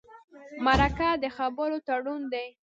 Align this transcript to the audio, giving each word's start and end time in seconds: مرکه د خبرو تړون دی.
مرکه 0.65 1.09
د 1.23 1.25
خبرو 1.37 1.77
تړون 1.87 2.21
دی. 2.33 2.47